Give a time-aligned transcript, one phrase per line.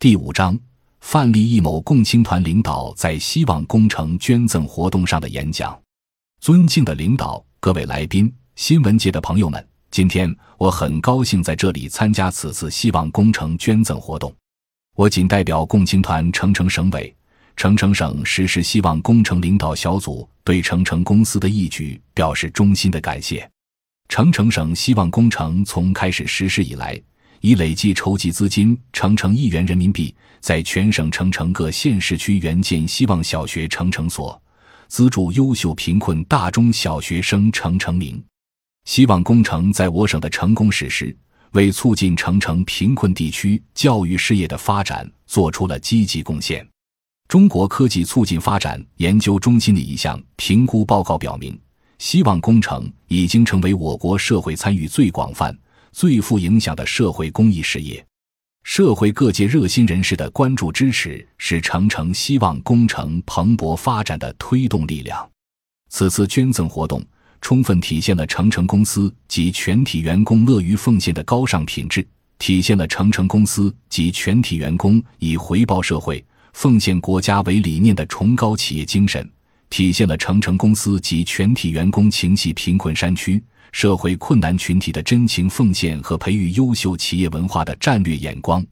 [0.00, 0.56] 第五章，
[1.00, 5.76] 范立义某共青团领导在希望工程捐赠活动上的演讲。
[6.40, 14.32] 尊敬的领导，各位来宾，新闻界的朋友们，今天我很高兴在这里参加此次希望工程捐赠活动。
[14.94, 17.12] 我谨代表共青团成城省委、
[17.56, 23.50] 成城省实施希望工程领导小组，对成城公司的义举表示衷心的感谢。
[24.08, 27.02] 成城省希望工程从开始实施以来，
[27.40, 34.40] 已累计筹集资金成成亿元人民币，在全省成城各县市区援建希望小学成成所，
[34.88, 38.22] 资助优秀贫困大中小学生成成名。
[38.84, 41.14] 希望工程在我省的成功实施，
[41.52, 46.66] 为促进成城贫困地区教育事业的发展做出了积极贡献。
[47.28, 51.58] 中国科技促进发展研究中心的一项评估报告表明。
[51.98, 55.52] 希望工程已经成为我国社会参与最广泛、
[55.92, 58.04] 最富影响的社会公益事业。
[58.64, 65.28] 社会各界热心人士的关注支持，是成城希望工程蓬勃发展的推动力量。
[65.88, 67.02] 此次捐赠活动
[67.40, 72.06] 充分体现了成城公司及全体员工乐于奉献的高尚品质，
[72.38, 79.26] 体现了成城公司及全体员工以回报社会、奉献国家为理念的崇高企业精神。
[79.70, 88.64] 体现了成城公司及全体员工情系贫困山区、社会困难群体的真情奉献和培育优秀企业文化的战略眼光。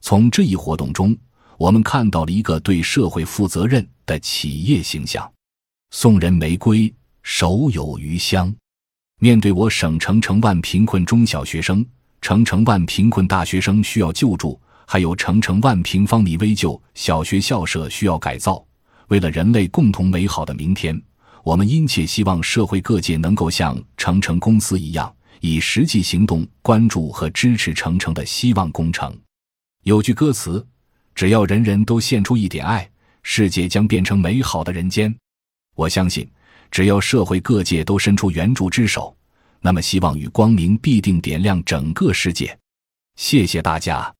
[0.00, 1.16] 从这一活动中，
[1.56, 5.30] 我们看到了一个对社会负责任的企业形象。
[5.90, 8.52] 送人玫瑰，手有余香。
[9.20, 11.86] 面对我省成成万贫困中小学生、
[12.20, 18.66] 成成万贫困大学生需要救助，还有成成万平方米危旧小学校舍需要改造。
[19.12, 20.98] 为了人类共同美好的明天，
[21.44, 29.14] 我们殷切希望社会各界能够像成城公司一样，以实际行动关注和支持成城的希望工程。
[29.82, 30.66] 有句歌词
[31.14, 32.90] ：“只要人人都献出一点爱，
[33.22, 35.14] 世界将变成美好的人间。”
[35.76, 36.26] 我相信，
[36.70, 39.14] 只要社会各界都伸出援助之手，
[39.60, 42.58] 那么希望与光明必定点亮整个世界。
[43.16, 44.10] 谢谢大家。